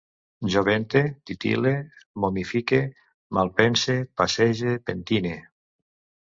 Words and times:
Jo 0.53 0.61
vente, 0.67 1.01
titil·le, 1.29 1.73
momifique, 2.23 2.79
malpense, 3.39 3.99
passege, 4.23 4.75
pentine 4.91 5.37